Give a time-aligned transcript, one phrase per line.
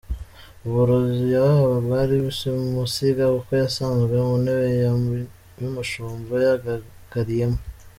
[0.65, 4.83] Uburozi yahawe bwari simusiga kuko yasanzwe mu ntebe ye
[5.61, 7.59] y’umushumba yagagariye mo.